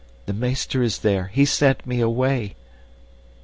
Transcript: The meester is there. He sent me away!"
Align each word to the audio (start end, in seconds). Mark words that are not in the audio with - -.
The 0.25 0.33
meester 0.33 0.81
is 0.81 0.97
there. 1.01 1.27
He 1.31 1.45
sent 1.45 1.85
me 1.85 2.01
away!" 2.01 2.55